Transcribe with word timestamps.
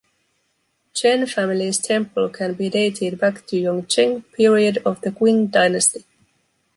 Chen 0.95 1.27
Family’s 1.27 1.77
temple 1.77 2.29
can 2.29 2.55
be 2.55 2.69
dated 2.71 3.19
back 3.19 3.45
to 3.45 3.55
Yongzheng 3.55 4.23
period 4.33 4.81
of 4.83 4.99
the 5.01 5.11
Qing 5.11 5.51
Dynasty. 5.51 6.03